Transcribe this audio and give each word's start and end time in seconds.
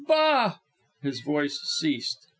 Bah!" 0.07 0.57
His 1.03 1.21
voice 1.21 1.59
ceased. 1.79 2.25